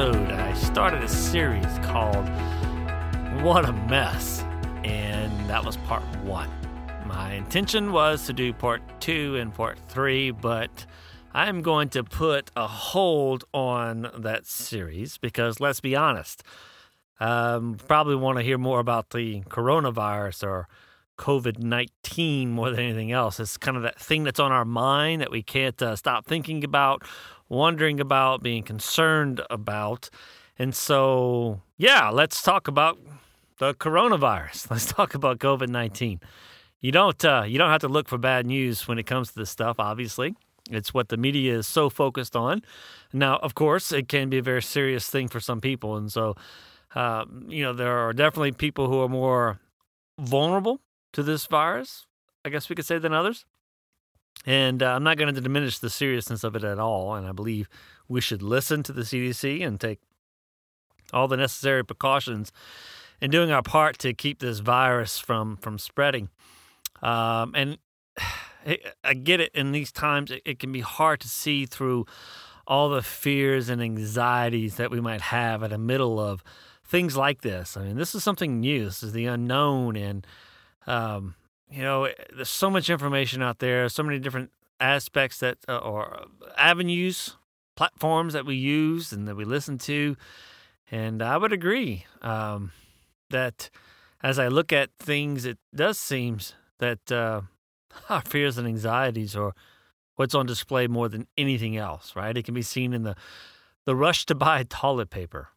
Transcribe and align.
episode, 0.00 0.32
I 0.32 0.54
started 0.54 1.02
a 1.02 1.08
series 1.08 1.78
called 1.82 2.26
What 3.42 3.68
a 3.68 3.72
Mess, 3.86 4.40
and 4.82 5.30
that 5.50 5.62
was 5.62 5.76
part 5.76 6.02
one. 6.22 6.48
My 7.06 7.34
intention 7.34 7.92
was 7.92 8.24
to 8.24 8.32
do 8.32 8.54
part 8.54 8.80
two 9.00 9.36
and 9.36 9.52
part 9.52 9.78
three, 9.88 10.30
but 10.30 10.86
I'm 11.34 11.60
going 11.60 11.90
to 11.90 12.02
put 12.02 12.50
a 12.56 12.66
hold 12.66 13.44
on 13.52 14.10
that 14.16 14.46
series 14.46 15.18
because 15.18 15.60
let's 15.60 15.80
be 15.80 15.94
honest, 15.94 16.44
um, 17.18 17.76
probably 17.86 18.16
want 18.16 18.38
to 18.38 18.42
hear 18.42 18.56
more 18.56 18.80
about 18.80 19.10
the 19.10 19.42
coronavirus 19.50 20.44
or 20.44 20.68
COVID 21.18 21.58
19 21.58 22.50
more 22.50 22.70
than 22.70 22.80
anything 22.80 23.12
else. 23.12 23.38
It's 23.38 23.58
kind 23.58 23.76
of 23.76 23.82
that 23.82 24.00
thing 24.00 24.24
that's 24.24 24.40
on 24.40 24.50
our 24.50 24.64
mind 24.64 25.20
that 25.20 25.30
we 25.30 25.42
can't 25.42 25.80
uh, 25.82 25.94
stop 25.94 26.24
thinking 26.24 26.64
about, 26.64 27.02
wondering 27.50 28.00
about, 28.00 28.42
being 28.42 28.62
concerned 28.62 29.42
about. 29.50 30.08
And 30.58 30.74
so, 30.74 31.60
yeah, 31.76 32.08
let's 32.08 32.40
talk 32.40 32.66
about 32.66 32.98
the 33.58 33.74
coronavirus. 33.74 34.70
Let's 34.70 34.86
talk 34.86 35.14
about 35.14 35.38
COVID 35.38 35.68
19. 35.68 36.20
You 36.80 36.92
don't 36.92 37.22
uh, 37.24 37.44
you 37.46 37.58
don't 37.58 37.68
have 37.68 37.82
to 37.82 37.88
look 37.88 38.08
for 38.08 38.16
bad 38.16 38.46
news 38.46 38.88
when 38.88 38.98
it 38.98 39.04
comes 39.04 39.28
to 39.28 39.34
this 39.34 39.50
stuff. 39.50 39.78
Obviously, 39.78 40.34
it's 40.70 40.94
what 40.94 41.10
the 41.10 41.18
media 41.18 41.58
is 41.58 41.66
so 41.66 41.90
focused 41.90 42.34
on. 42.34 42.62
Now, 43.12 43.36
of 43.36 43.54
course, 43.54 43.92
it 43.92 44.08
can 44.08 44.30
be 44.30 44.38
a 44.38 44.42
very 44.42 44.62
serious 44.62 45.08
thing 45.10 45.28
for 45.28 45.40
some 45.40 45.60
people, 45.60 45.96
and 45.96 46.10
so 46.10 46.36
uh, 46.94 47.26
you 47.48 47.62
know 47.62 47.74
there 47.74 47.98
are 47.98 48.14
definitely 48.14 48.52
people 48.52 48.88
who 48.88 49.00
are 49.00 49.10
more 49.10 49.60
vulnerable 50.18 50.80
to 51.12 51.22
this 51.22 51.44
virus. 51.46 52.06
I 52.44 52.48
guess 52.48 52.70
we 52.70 52.76
could 52.76 52.86
say 52.86 52.98
than 52.98 53.12
others. 53.12 53.44
And 54.46 54.82
uh, 54.82 54.94
I'm 54.94 55.02
not 55.02 55.18
going 55.18 55.34
to 55.34 55.40
diminish 55.40 55.78
the 55.78 55.90
seriousness 55.90 56.44
of 56.44 56.56
it 56.56 56.64
at 56.64 56.78
all. 56.78 57.14
And 57.14 57.26
I 57.26 57.32
believe 57.32 57.68
we 58.08 58.20
should 58.20 58.42
listen 58.42 58.82
to 58.84 58.92
the 58.92 59.02
CDC 59.02 59.66
and 59.66 59.80
take 59.80 60.00
all 61.12 61.28
the 61.28 61.36
necessary 61.36 61.84
precautions 61.84 62.52
in 63.20 63.30
doing 63.30 63.50
our 63.50 63.62
part 63.62 63.98
to 63.98 64.14
keep 64.14 64.40
this 64.40 64.60
virus 64.60 65.18
from 65.18 65.56
from 65.56 65.78
spreading. 65.78 66.28
Um, 67.02 67.52
and 67.54 67.78
I 69.04 69.14
get 69.14 69.40
it. 69.40 69.52
In 69.54 69.72
these 69.72 69.90
times, 69.90 70.30
it, 70.30 70.42
it 70.44 70.58
can 70.58 70.70
be 70.70 70.80
hard 70.80 71.20
to 71.20 71.28
see 71.28 71.64
through 71.64 72.06
all 72.66 72.90
the 72.90 73.02
fears 73.02 73.68
and 73.68 73.82
anxieties 73.82 74.76
that 74.76 74.90
we 74.90 75.00
might 75.00 75.22
have 75.22 75.62
in 75.62 75.70
the 75.70 75.78
middle 75.78 76.20
of 76.20 76.44
things 76.84 77.16
like 77.16 77.40
this. 77.40 77.76
I 77.76 77.84
mean, 77.84 77.96
this 77.96 78.14
is 78.14 78.22
something 78.22 78.60
new. 78.60 78.84
This 78.84 79.02
is 79.02 79.12
the 79.12 79.26
unknown, 79.26 79.96
and 79.96 80.26
um, 80.86 81.34
you 81.70 81.82
know, 81.82 82.08
there's 82.34 82.50
so 82.50 82.70
much 82.70 82.90
information 82.90 83.42
out 83.42 83.58
there, 83.58 83.88
so 83.88 84.02
many 84.02 84.18
different 84.18 84.50
aspects 84.80 85.38
that 85.38 85.58
uh, 85.68 85.78
or 85.78 86.26
avenues, 86.56 87.36
platforms 87.76 88.32
that 88.32 88.46
we 88.46 88.56
use 88.56 89.12
and 89.12 89.28
that 89.28 89.36
we 89.36 89.44
listen 89.44 89.78
to, 89.78 90.16
and 90.90 91.22
I 91.22 91.36
would 91.36 91.52
agree 91.52 92.06
um, 92.22 92.72
that 93.30 93.70
as 94.22 94.38
I 94.38 94.48
look 94.48 94.72
at 94.72 94.90
things, 94.98 95.44
it 95.44 95.58
does 95.74 95.98
seem 95.98 96.38
that 96.78 97.12
uh, 97.12 97.42
our 98.08 98.22
fears 98.22 98.58
and 98.58 98.66
anxieties 98.66 99.36
are 99.36 99.54
what's 100.16 100.34
on 100.34 100.46
display 100.46 100.86
more 100.86 101.08
than 101.08 101.26
anything 101.38 101.76
else. 101.76 102.14
Right? 102.16 102.36
It 102.36 102.44
can 102.44 102.54
be 102.54 102.62
seen 102.62 102.92
in 102.92 103.02
the 103.04 103.16
the 103.86 103.96
rush 103.96 104.26
to 104.26 104.34
buy 104.34 104.62
toilet 104.68 105.10
paper. 105.10 105.48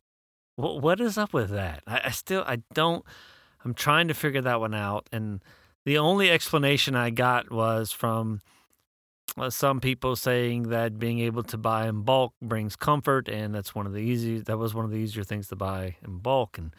what 0.55 1.01
is 1.01 1.17
up 1.17 1.33
with 1.33 1.49
that? 1.49 1.83
I, 1.87 2.01
I 2.05 2.09
still 2.11 2.43
I 2.45 2.57
don't 2.73 3.03
I'm 3.65 3.73
trying 3.73 4.07
to 4.09 4.13
figure 4.13 4.41
that 4.41 4.59
one 4.59 4.73
out. 4.73 5.07
And 5.11 5.41
the 5.85 5.97
only 5.97 6.29
explanation 6.29 6.95
I 6.95 7.09
got 7.09 7.51
was 7.51 7.91
from 7.91 8.41
uh, 9.37 9.49
some 9.49 9.79
people 9.79 10.15
saying 10.15 10.69
that 10.69 10.99
being 10.99 11.19
able 11.19 11.43
to 11.43 11.57
buy 11.57 11.87
in 11.87 12.01
bulk 12.01 12.33
brings 12.41 12.75
comfort, 12.75 13.27
and 13.27 13.53
that's 13.53 13.73
one 13.73 13.85
of 13.87 13.93
the 13.93 13.99
easy. 13.99 14.39
That 14.39 14.57
was 14.57 14.73
one 14.73 14.85
of 14.85 14.91
the 14.91 14.97
easier 14.97 15.23
things 15.23 15.47
to 15.47 15.55
buy 15.55 15.95
in 16.03 16.19
bulk. 16.19 16.57
And 16.57 16.73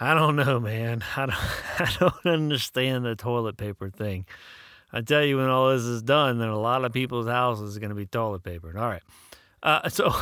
I 0.00 0.14
don't 0.14 0.36
know, 0.36 0.58
man. 0.58 1.04
I 1.16 1.26
don't. 1.26 1.36
I 1.78 1.96
don't 1.98 2.26
understand 2.26 3.04
the 3.04 3.14
toilet 3.14 3.56
paper 3.56 3.90
thing. 3.90 4.26
I 4.92 5.02
tell 5.02 5.22
you, 5.22 5.36
when 5.36 5.48
all 5.48 5.70
this 5.70 5.82
is 5.82 6.02
done, 6.02 6.38
then 6.38 6.48
a 6.48 6.58
lot 6.58 6.84
of 6.84 6.92
people's 6.92 7.26
houses 7.26 7.76
are 7.76 7.80
going 7.80 7.90
to 7.90 7.96
be 7.96 8.06
toilet 8.06 8.42
papered. 8.42 8.76
All 8.76 8.88
right. 8.88 9.02
Uh, 9.62 9.88
so 9.88 10.12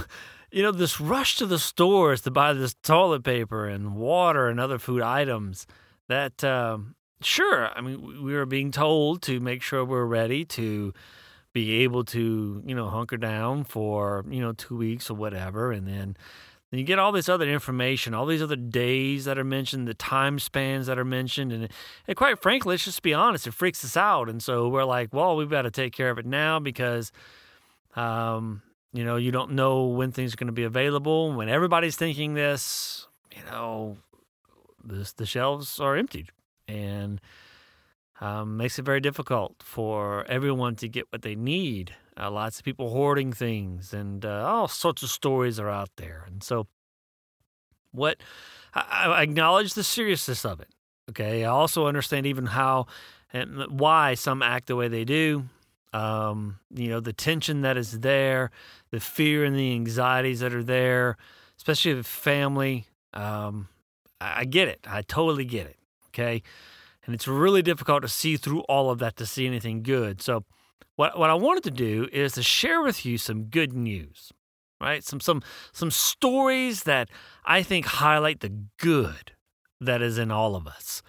you 0.50 0.62
know, 0.62 0.72
this 0.72 1.00
rush 1.00 1.37
to 1.37 1.47
the 1.47 1.59
stores 1.59 2.22
to 2.22 2.31
buy 2.31 2.53
this 2.53 2.75
toilet 2.83 3.25
paper 3.25 3.66
and 3.66 3.94
water 3.97 4.48
and 4.48 4.60
other 4.60 4.78
food 4.78 5.03
items 5.03 5.66
that, 6.09 6.43
um, 6.44 6.95
sure, 7.22 7.69
I 7.77 7.81
mean, 7.81 8.25
we 8.25 8.34
were 8.34 8.47
being 8.47 8.71
told 8.71 9.22
to 9.22 9.41
make 9.41 9.62
sure 9.62 9.84
we're 9.84 10.04
ready 10.04 10.44
to 10.47 10.93
be 11.53 11.82
able 11.82 12.04
to, 12.04 12.62
you 12.66 12.75
know, 12.75 12.88
hunker 12.88 13.16
down 13.16 13.65
for, 13.65 14.25
you 14.28 14.41
know, 14.41 14.53
two 14.53 14.77
weeks 14.77 15.09
or 15.09 15.15
whatever. 15.15 15.72
And 15.72 15.88
then, 15.88 16.16
then 16.71 16.81
you 16.81 16.84
get 16.84 16.99
all 16.99 17.12
this 17.12 17.28
other 17.31 17.49
information, 17.49 18.12
all 18.12 18.27
these 18.27 18.43
other 18.43 18.56
days 18.56 19.25
that 19.25 19.38
are 19.38 19.44
mentioned, 19.44 19.88
the 19.88 19.94
time 19.94 20.38
spans 20.38 20.87
that 20.87 20.99
are 20.99 21.04
mentioned. 21.04 21.53
And, 21.53 21.69
and 22.06 22.16
quite 22.16 22.43
frankly, 22.43 22.72
let's 22.72 22.84
just 22.84 23.03
be 23.03 23.15
honest, 23.15 23.47
it 23.47 23.54
freaks 23.54 23.83
us 23.84 23.97
out. 23.97 24.28
And 24.28 24.43
so 24.43 24.69
we're 24.69 24.84
like, 24.84 25.15
well, 25.15 25.34
we've 25.37 25.48
got 25.48 25.62
to 25.62 25.71
take 25.71 25.94
care 25.94 26.10
of 26.10 26.19
it 26.19 26.27
now 26.27 26.59
because, 26.59 27.10
um, 27.94 28.60
you 28.93 29.04
know, 29.04 29.16
you 29.16 29.31
don't 29.31 29.53
know 29.53 29.87
when 29.87 30.12
things 30.12 30.34
are 30.34 30.37
going 30.37 30.48
to 30.48 30.53
be 30.53 30.65
available. 30.65 31.33
When 31.33 31.48
everybody's 31.48 31.97
thinking 31.97 32.34
this, 32.34 33.06
you 33.34 33.43
know, 33.50 33.97
this, 34.84 35.15
the 35.15 35.25
shelves 35.25 35.81
are 35.81 35.97
emptied 35.97 36.31
and 36.69 37.21
um, 38.21 38.56
makes 38.56 38.78
it 38.78 38.84
very 38.84 39.00
difficult 39.00 39.56
for 39.62 40.25
everyone 40.28 40.77
to 40.77 40.88
get 40.88 41.06
what 41.10 41.22
they 41.22 41.34
need. 41.34 41.94
Uh, 42.19 42.31
lots 42.31 42.59
of 42.59 42.65
people 42.65 42.91
hoarding 42.91 43.32
things, 43.32 43.93
and 43.93 44.25
uh, 44.25 44.44
all 44.47 44.69
sorts 44.69 45.03
of 45.03 45.10
stories 45.10 45.60
are 45.60 45.69
out 45.69 45.91
there. 45.97 46.25
And 46.27 46.43
so, 46.43 46.66
what 47.93 48.16
I, 48.75 49.06
I 49.06 49.22
acknowledge 49.22 49.75
the 49.75 49.84
seriousness 49.84 50.44
of 50.44 50.60
it. 50.60 50.69
Okay, 51.10 51.44
I 51.44 51.49
also 51.49 51.87
understand 51.87 52.27
even 52.27 52.47
how 52.47 52.87
and 53.33 53.78
why 53.78 54.15
some 54.15 54.43
act 54.43 54.66
the 54.66 54.77
way 54.77 54.88
they 54.88 55.04
do. 55.04 55.44
Um, 55.93 56.59
you 56.75 56.88
know, 56.88 57.00
the 57.00 57.12
tension 57.12 57.62
that 57.62 57.77
is 57.77 58.00
there, 58.00 58.50
the 58.91 59.00
fear 59.00 59.44
and 59.44 59.56
the 59.56 59.72
anxieties 59.72 60.41
that 60.41 60.54
are 60.54 60.62
there, 60.62 61.16
especially 61.56 61.94
with 61.94 62.06
family. 62.06 62.87
Um, 63.15 63.69
I, 64.21 64.41
I 64.41 64.44
get 64.44 64.69
it. 64.69 64.81
I 64.88 65.03
totally 65.03 65.44
get 65.44 65.66
it. 65.66 65.77
Okay. 66.16 66.43
And 67.04 67.15
it's 67.15 67.28
really 67.28 67.62
difficult 67.62 68.03
to 68.03 68.09
see 68.09 68.37
through 68.37 68.60
all 68.62 68.91
of 68.91 68.99
that 68.99 69.16
to 69.16 69.27
see 69.27 69.47
anything 69.47 69.82
good. 69.82 70.22
So, 70.22 70.44
what, 70.97 71.19
what 71.19 71.31
I 71.31 71.34
wanted 71.34 71.62
to 71.65 71.71
do 71.71 72.09
is 72.10 72.32
to 72.32 72.43
share 72.43 72.82
with 72.82 73.04
you 73.04 73.19
some 73.19 73.44
good 73.44 73.75
news, 73.75 74.32
right? 74.81 75.04
Some, 75.04 75.21
some, 75.21 75.43
some 75.72 75.91
stories 75.91 76.84
that 76.84 77.10
I 77.44 77.62
think 77.62 77.84
highlight 77.84 78.41
the 78.41 78.53
good 78.78 79.32
that 79.81 80.00
is 80.00 80.16
in 80.16 80.31
all 80.31 80.56
of 80.56 80.66
us. 80.66 81.03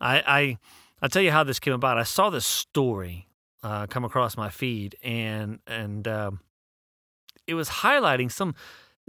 I, 0.00 0.22
I, 0.26 0.58
I'll 1.02 1.10
tell 1.10 1.22
you 1.22 1.30
how 1.30 1.44
this 1.44 1.60
came 1.60 1.74
about. 1.74 1.98
I 1.98 2.02
saw 2.02 2.30
this 2.30 2.46
story 2.46 3.28
uh, 3.62 3.86
come 3.86 4.04
across 4.04 4.36
my 4.36 4.48
feed, 4.48 4.96
and 5.02 5.58
and 5.66 6.06
um, 6.06 6.40
it 7.46 7.54
was 7.54 7.68
highlighting 7.68 8.30
some 8.30 8.54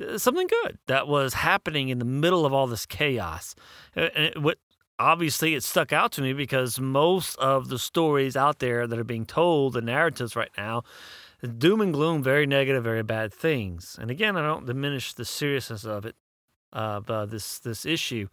uh, 0.01 0.17
something 0.17 0.47
good 0.47 0.77
that 0.87 1.07
was 1.07 1.35
happening 1.35 1.89
in 1.89 1.99
the 1.99 2.05
middle 2.05 2.45
of 2.45 2.53
all 2.53 2.67
this 2.67 2.85
chaos. 2.85 3.55
Uh, 3.95 4.09
what 4.37 4.57
obviously 4.99 5.55
it 5.55 5.63
stuck 5.63 5.93
out 5.93 6.11
to 6.13 6.21
me 6.21 6.33
because 6.33 6.79
most 6.79 7.37
of 7.37 7.69
the 7.69 7.79
stories 7.79 8.35
out 8.35 8.59
there 8.59 8.87
that 8.87 8.97
are 8.97 9.03
being 9.03 9.25
told, 9.25 9.73
the 9.73 9.81
narratives 9.81 10.35
right 10.35 10.51
now, 10.57 10.83
doom 11.57 11.81
and 11.81 11.93
gloom, 11.93 12.23
very 12.23 12.45
negative, 12.45 12.83
very 12.83 13.03
bad 13.03 13.33
things. 13.33 13.97
And 13.99 14.09
again, 14.09 14.35
I 14.35 14.41
don't 14.41 14.65
diminish 14.65 15.13
the 15.13 15.25
seriousness 15.25 15.85
of 15.85 16.05
it, 16.05 16.15
of 16.73 17.09
uh, 17.09 17.25
this 17.25 17.59
this 17.59 17.85
issue. 17.85 18.27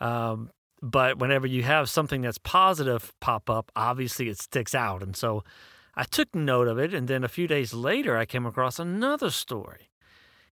Um, 0.00 0.50
but 0.82 1.18
whenever 1.18 1.46
you 1.46 1.62
have 1.62 1.90
something 1.90 2.22
that's 2.22 2.38
positive 2.38 3.12
pop 3.20 3.50
up, 3.50 3.70
obviously 3.76 4.28
it 4.28 4.38
sticks 4.38 4.74
out. 4.74 5.02
And 5.02 5.14
so 5.14 5.44
I 5.94 6.04
took 6.04 6.34
note 6.34 6.68
of 6.68 6.78
it, 6.78 6.94
and 6.94 7.08
then 7.08 7.24
a 7.24 7.28
few 7.28 7.46
days 7.46 7.74
later, 7.74 8.16
I 8.16 8.24
came 8.24 8.46
across 8.46 8.78
another 8.78 9.30
story. 9.30 9.89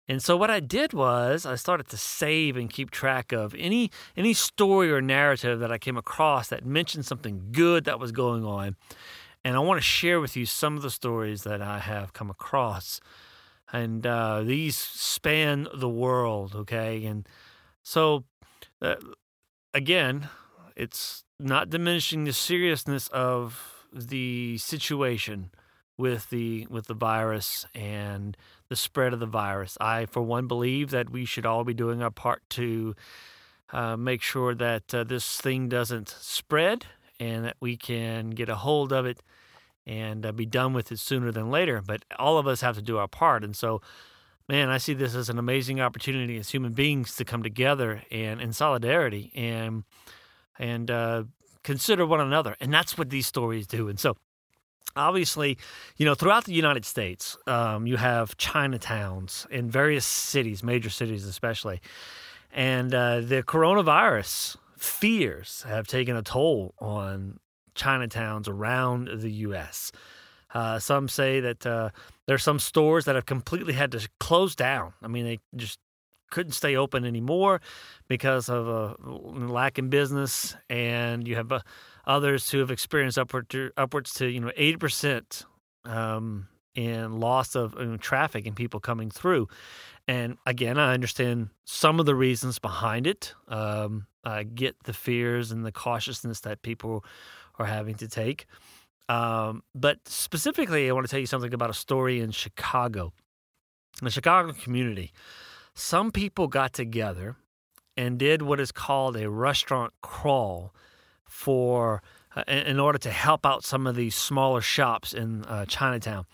And 0.09 0.23
so 0.23 0.37
what 0.37 0.51
I 0.51 0.61
did 0.61 0.93
was 0.93 1.45
I 1.45 1.57
started 1.57 1.89
to 1.89 1.97
save 1.97 2.57
and 2.57 2.71
keep 2.71 2.91
track 2.91 3.33
of 3.33 3.55
any 3.59 3.91
any 4.17 4.35
story 4.35 4.91
or 4.93 5.01
narrative 5.01 5.59
that 5.61 5.73
I 5.73 5.79
came 5.79 5.97
across 5.97 6.49
that 6.49 6.65
mentioned 6.65 7.07
something 7.07 7.49
good 7.53 7.85
that 7.85 7.99
was 7.99 8.13
going 8.13 8.45
on. 8.45 8.77
And 9.45 9.57
I 9.57 9.61
want 9.61 9.79
to 9.79 9.87
share 9.87 10.21
with 10.21 10.37
you 10.37 10.47
some 10.47 10.77
of 10.77 10.83
the 10.83 10.91
stories 10.91 11.43
that 11.43 11.63
I 11.63 11.79
have 11.79 12.13
come 12.13 12.31
across. 12.31 13.01
And 13.73 14.07
uh, 14.07 14.43
these 14.43 14.77
span 14.77 15.69
the 15.75 15.89
world, 15.89 16.55
okay? 16.55 17.05
And 17.05 17.29
so, 17.83 18.25
uh, 18.81 18.97
again, 19.75 20.29
it's 20.77 21.25
not 21.39 21.71
diminishing 21.71 22.25
the 22.25 22.33
seriousness 22.33 23.09
of 23.09 23.87
the 23.93 24.59
situation 24.59 25.51
with 25.99 26.31
the 26.31 26.67
with 26.69 26.87
the 26.87 26.95
virus 26.95 27.67
and 27.75 28.37
the 28.69 28.77
spread 28.77 29.13
of 29.13 29.21
the 29.21 29.27
virus. 29.27 29.77
I, 29.81 30.07
for 30.07 30.23
one, 30.23 30.47
believe 30.47 30.91
that 30.91 31.11
we 31.11 31.25
should 31.25 31.47
all 31.47 31.65
be 31.65 31.75
doing 31.75 32.03
our 32.03 32.11
part 32.11 32.43
to 32.51 32.95
uh, 33.73 33.97
make 33.97 34.23
sure 34.23 34.55
that 34.55 34.95
uh, 34.95 35.05
this 35.05 35.41
thing 35.41 35.69
doesn't 35.69 36.09
spread 36.09 36.87
and 37.19 37.45
that 37.45 37.57
we 37.61 37.77
can 37.77 38.31
get 38.31 38.49
a 38.49 38.57
hold 38.57 38.93
of 38.93 39.07
it 39.07 39.23
and 39.87 40.27
uh, 40.27 40.33
be 40.33 40.47
done 40.47 40.73
with 40.73 40.91
it 40.91 40.99
sooner 40.99 41.31
than 41.31 41.51
later. 41.51 41.83
But 41.85 42.05
all 42.19 42.39
of 42.39 42.47
us 42.47 42.61
have 42.61 42.77
to 42.77 42.83
do 42.83 42.99
our 42.99 43.09
part. 43.09 43.45
And 43.45 43.57
so, 43.57 43.81
man, 44.49 44.69
I 44.69 44.79
see 44.79 44.95
this 44.95 45.15
as 45.15 45.29
an 45.29 45.39
amazing 45.39 45.81
opportunity 45.81 46.37
as 46.37 46.51
human 46.51 46.73
beings 46.73 47.17
to 47.17 47.25
come 47.25 47.43
together 47.43 48.03
and 48.11 48.41
in 48.41 48.53
solidarity 48.53 49.33
and 49.35 49.85
and 50.59 50.91
uh, 50.91 51.25
consider 51.63 52.07
one 52.07 52.21
another. 52.21 52.57
And 52.61 52.73
that's 52.73 52.97
what 52.97 53.11
these 53.11 53.27
stories 53.27 53.67
do. 53.67 53.89
And 53.89 54.01
so, 54.01 54.17
obviously, 54.95 55.59
you 55.97 56.07
know, 56.07 56.15
throughout 56.15 56.45
the 56.45 56.53
United 56.53 56.85
States, 56.85 57.37
um, 57.47 57.87
you 57.87 57.97
have 57.97 58.37
Chinatowns 58.37 59.49
in 59.51 59.71
various 59.71 60.07
cities, 60.07 60.63
major 60.63 60.91
cities 60.91 61.25
especially. 61.25 61.81
And 62.53 62.95
uh, 62.95 63.21
the 63.21 63.43
coronavirus 63.43 64.57
fears 64.77 65.65
have 65.69 65.87
taken 65.87 66.17
a 66.17 66.23
toll 66.23 66.75
on 66.79 67.39
Chinatowns 67.75 68.49
around 68.49 69.09
the 69.21 69.31
U.S. 69.31 69.93
Uh, 70.55 70.79
some 70.79 71.09
say 71.09 71.41
that 71.41 71.67
uh, 71.67 71.91
there 72.27 72.35
are 72.35 72.39
some 72.39 72.59
stores 72.59 73.05
that 73.05 73.15
have 73.15 73.27
completely 73.27 73.75
had 73.75 73.93
to 73.93 74.09
close 74.21 74.55
down. 74.55 74.95
I 75.03 75.09
mean, 75.09 75.25
they 75.25 75.39
just 75.55 75.79
couldn't 76.31 76.53
stay 76.53 76.77
open 76.77 77.05
anymore 77.05 77.61
because 78.09 78.49
of 78.49 78.67
a 78.67 78.97
lack 79.05 79.79
in 79.79 79.91
business, 79.91 80.57
and 80.69 81.27
you 81.27 81.37
have 81.37 81.53
uh, 81.53 81.61
others 82.07 82.51
who 82.51 82.59
have 82.59 82.71
experienced 82.71 83.19
upward 83.19 83.49
to, 83.51 83.71
upwards 83.77 84.13
to 84.15 84.27
you 84.27 84.41
know 84.41 84.53
eighty 84.57 84.77
percent 84.77 85.45
um, 85.85 86.49
in 86.75 87.19
loss 87.19 87.55
of 87.55 87.75
you 87.79 87.87
know, 87.87 87.97
traffic 87.97 88.47
and 88.47 88.55
people 88.55 88.81
coming 88.81 89.11
through. 89.11 89.49
And 90.07 90.37
again, 90.47 90.79
I 90.79 90.95
understand 90.95 91.49
some 91.65 91.99
of 91.99 92.07
the 92.07 92.15
reasons 92.15 92.59
behind 92.59 93.07
it. 93.07 93.35
Um, 93.49 94.07
I 94.25 94.45
get 94.45 94.77
the 94.85 94.93
fears 94.93 95.51
and 95.51 95.65
the 95.65 95.73
cautiousness 95.73 96.41
that 96.41 96.63
people 96.63 97.05
are 97.59 97.67
having 97.67 97.95
to 97.97 98.09
take. 98.09 98.47
Um, 99.09 99.63
but 99.75 99.99
specifically, 100.07 100.89
I 100.89 100.93
want 100.93 101.07
to 101.07 101.11
tell 101.11 101.21
you 101.21 101.27
something 101.27 101.55
about 101.55 101.71
a 101.71 101.75
story 101.75 102.21
in 102.21 102.31
Chicago, 102.31 103.13
the 104.03 104.11
Chicago 104.11 104.53
community. 104.53 105.13
Some 105.75 106.11
people 106.11 106.49
got 106.49 106.73
together 106.73 107.37
and 107.97 108.19
did 108.19 108.43
what 108.43 108.61
is 108.61 108.73
called 108.73 109.17
a 109.17 109.31
restaurant 109.31 109.93
crawl 110.03 110.75
for 111.29 112.03
uh, 112.35 112.43
in 112.49 112.79
order 112.79 112.99
to 112.99 113.11
help 113.11 113.47
out 113.47 113.65
some 113.65 113.87
of 113.87 113.97
these 113.97 114.15
smaller 114.15 114.61
shops 114.61 115.13
in 115.13 115.45
uh, 115.45 115.65
Chinatown. 115.67 116.27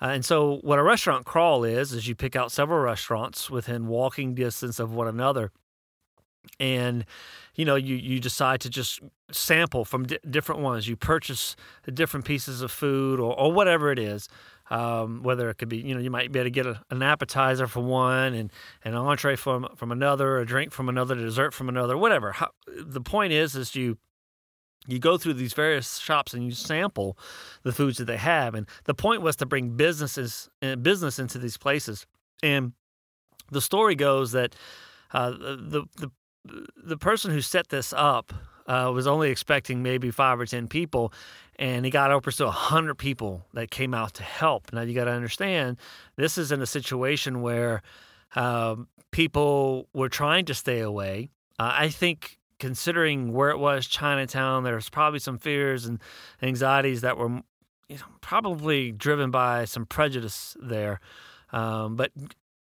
Uh, 0.00 0.06
and 0.06 0.24
so, 0.24 0.58
what 0.62 0.78
a 0.78 0.82
restaurant 0.82 1.24
crawl 1.24 1.64
is, 1.64 1.92
is 1.92 2.06
you 2.06 2.14
pick 2.14 2.36
out 2.36 2.52
several 2.52 2.80
restaurants 2.80 3.50
within 3.50 3.88
walking 3.88 4.34
distance 4.34 4.78
of 4.78 4.92
one 4.92 5.08
another. 5.08 5.50
And 6.60 7.04
you 7.56 7.64
know 7.64 7.74
you 7.74 7.96
you 7.96 8.20
decide 8.20 8.60
to 8.62 8.70
just 8.70 9.00
sample 9.32 9.84
from 9.84 10.06
di- 10.06 10.18
different 10.30 10.62
ones. 10.62 10.88
You 10.88 10.96
purchase 10.96 11.56
different 11.92 12.24
pieces 12.24 12.62
of 12.62 12.70
food 12.70 13.20
or, 13.20 13.38
or 13.38 13.52
whatever 13.52 13.90
it 13.90 13.98
is 13.98 14.28
um, 14.70 15.22
whether 15.22 15.48
it 15.50 15.58
could 15.58 15.68
be 15.68 15.78
you 15.78 15.94
know 15.94 16.00
you 16.00 16.10
might 16.10 16.30
be 16.32 16.38
able 16.38 16.46
to 16.46 16.50
get 16.50 16.66
a, 16.66 16.80
an 16.90 17.02
appetizer 17.02 17.66
from 17.66 17.86
one 17.86 18.34
and 18.34 18.50
an 18.84 18.94
entree 18.94 19.36
from 19.36 19.68
from 19.76 19.92
another 19.92 20.38
a 20.38 20.46
drink 20.46 20.72
from 20.72 20.88
another 20.88 21.14
a 21.14 21.20
dessert 21.20 21.54
from 21.54 21.68
another 21.68 21.96
whatever. 21.96 22.32
How, 22.32 22.50
the 22.66 23.00
point 23.00 23.32
is 23.32 23.56
is 23.56 23.74
you 23.74 23.98
you 24.88 24.98
go 24.98 25.16
through 25.16 25.34
these 25.34 25.52
various 25.52 25.98
shops 25.98 26.34
and 26.34 26.44
you 26.44 26.50
sample 26.50 27.16
the 27.62 27.72
foods 27.72 27.98
that 27.98 28.06
they 28.06 28.16
have 28.16 28.54
and 28.54 28.66
the 28.84 28.94
point 28.94 29.22
was 29.22 29.36
to 29.36 29.46
bring 29.46 29.76
businesses 29.76 30.48
uh, 30.62 30.74
business 30.76 31.18
into 31.18 31.38
these 31.38 31.56
places 31.56 32.06
and 32.42 32.72
the 33.50 33.60
story 33.60 33.94
goes 33.94 34.32
that 34.32 34.54
uh, 35.12 35.30
the 35.30 35.84
the 35.96 36.10
the 36.76 36.96
person 36.96 37.30
who 37.30 37.40
set 37.40 37.68
this 37.68 37.92
up 37.96 38.32
uh, 38.66 38.90
was 38.92 39.06
only 39.06 39.30
expecting 39.30 39.82
maybe 39.82 40.10
five 40.10 40.38
or 40.38 40.46
ten 40.46 40.68
people, 40.68 41.12
and 41.56 41.84
he 41.84 41.90
got 41.90 42.10
upwards 42.10 42.36
to 42.36 42.50
hundred 42.50 42.96
people 42.96 43.46
that 43.54 43.70
came 43.70 43.94
out 43.94 44.14
to 44.14 44.22
help. 44.22 44.72
Now 44.72 44.82
you 44.82 44.94
got 44.94 45.04
to 45.04 45.12
understand, 45.12 45.78
this 46.16 46.38
is 46.38 46.52
in 46.52 46.60
a 46.60 46.66
situation 46.66 47.40
where 47.40 47.82
um, 48.36 48.88
people 49.10 49.88
were 49.94 50.08
trying 50.08 50.44
to 50.46 50.54
stay 50.54 50.80
away. 50.80 51.30
Uh, 51.58 51.72
I 51.74 51.88
think, 51.88 52.37
considering 52.58 53.32
where 53.32 53.50
it 53.50 53.58
was, 53.58 53.86
Chinatown, 53.86 54.64
there's 54.64 54.88
probably 54.88 55.18
some 55.18 55.38
fears 55.38 55.86
and 55.86 56.00
anxieties 56.42 57.00
that 57.02 57.16
were, 57.16 57.28
you 57.88 57.96
know, 57.96 58.06
probably 58.20 58.92
driven 58.92 59.30
by 59.30 59.64
some 59.64 59.86
prejudice 59.86 60.56
there. 60.60 61.00
Um, 61.52 61.96
but 61.96 62.12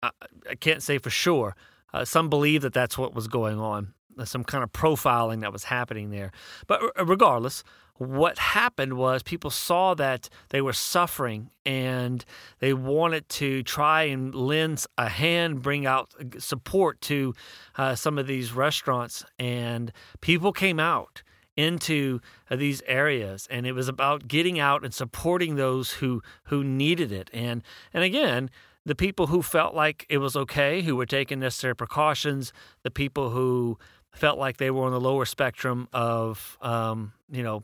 I, 0.03 0.11
I 0.49 0.55
can't 0.55 0.83
say 0.83 0.97
for 0.97 1.09
sure. 1.09 1.55
Uh, 1.93 2.05
some 2.05 2.29
believe 2.29 2.61
that 2.61 2.73
that's 2.73 2.97
what 2.97 3.13
was 3.13 3.27
going 3.27 3.59
on, 3.59 3.93
uh, 4.19 4.25
some 4.25 4.43
kind 4.43 4.63
of 4.63 4.71
profiling 4.71 5.41
that 5.41 5.53
was 5.53 5.65
happening 5.65 6.09
there. 6.09 6.31
But 6.67 6.81
regardless, 7.05 7.63
what 7.97 8.37
happened 8.37 8.93
was 8.93 9.23
people 9.23 9.49
saw 9.49 9.93
that 9.95 10.29
they 10.49 10.61
were 10.61 10.73
suffering 10.73 11.49
and 11.65 12.23
they 12.59 12.73
wanted 12.73 13.27
to 13.29 13.63
try 13.63 14.03
and 14.03 14.33
lend 14.33 14.85
a 14.97 15.09
hand, 15.09 15.61
bring 15.61 15.85
out 15.85 16.13
support 16.37 17.01
to 17.01 17.33
uh, 17.77 17.95
some 17.95 18.17
of 18.17 18.27
these 18.27 18.53
restaurants. 18.53 19.25
And 19.39 19.91
people 20.21 20.53
came 20.53 20.79
out 20.79 21.23
into 21.55 22.19
uh, 22.51 22.55
these 22.55 22.83
areas 22.85 23.47
and 23.49 23.65
it 23.65 23.71
was 23.71 23.87
about 23.87 24.27
getting 24.27 24.59
out 24.59 24.83
and 24.83 24.93
supporting 24.93 25.55
those 25.55 25.93
who 25.93 26.21
who 26.43 26.63
needed 26.63 27.11
it 27.11 27.31
and 27.33 27.63
and 27.91 28.03
again 28.03 28.47
the 28.87 28.95
people 28.95 29.27
who 29.27 29.41
felt 29.41 29.75
like 29.75 30.05
it 30.07 30.19
was 30.19 30.37
okay, 30.37 30.81
who 30.81 30.95
were 30.95 31.05
taking 31.05 31.41
necessary 31.41 31.75
precautions, 31.75 32.53
the 32.83 32.89
people 32.89 33.31
who 33.31 33.77
felt 34.13 34.39
like 34.39 34.57
they 34.57 34.71
were 34.71 34.85
on 34.85 34.93
the 34.93 34.99
lower 34.99 35.25
spectrum 35.25 35.89
of, 35.91 36.57
um, 36.61 37.11
you 37.29 37.43
know, 37.43 37.63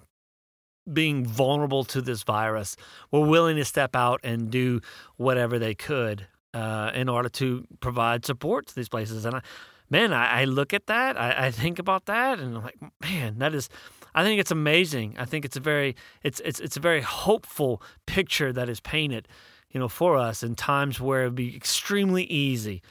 being 0.91 1.25
vulnerable 1.25 1.83
to 1.85 2.01
this 2.01 2.23
virus, 2.23 2.75
were 3.11 3.25
willing 3.25 3.55
to 3.57 3.65
step 3.65 3.95
out 3.95 4.19
and 4.23 4.49
do 4.49 4.81
whatever 5.17 5.59
they 5.59 5.75
could 5.75 6.27
uh, 6.53 6.91
in 6.93 7.09
order 7.09 7.29
to 7.29 7.65
provide 7.79 8.25
support 8.25 8.67
to 8.67 8.75
these 8.75 8.89
places. 8.89 9.25
And 9.25 9.35
I, 9.35 9.41
man, 9.89 10.13
I, 10.13 10.41
I 10.41 10.45
look 10.45 10.73
at 10.73 10.87
that, 10.87 11.19
I, 11.19 11.47
I, 11.47 11.51
think 11.51 11.79
about 11.79 12.05
that, 12.05 12.39
and 12.39 12.57
I'm 12.57 12.63
like, 12.63 12.79
man, 13.01 13.39
that 13.39 13.53
is. 13.53 13.69
I 14.15 14.23
think 14.23 14.39
it's 14.39 14.51
amazing. 14.51 15.15
I 15.17 15.25
think 15.25 15.43
it's 15.43 15.57
a 15.57 15.59
very, 15.59 15.95
it's 16.21 16.39
it's 16.41 16.59
it's 16.59 16.77
a 16.77 16.79
very 16.79 17.01
hopeful 17.01 17.81
picture 18.05 18.53
that 18.53 18.69
is 18.69 18.79
painted 18.79 19.27
you 19.73 19.79
know, 19.79 19.89
for 19.89 20.15
us 20.15 20.43
in 20.43 20.55
times 20.55 21.01
where 21.01 21.23
it'd 21.23 21.35
be 21.35 21.55
extremely 21.55 22.23
easy 22.25 22.81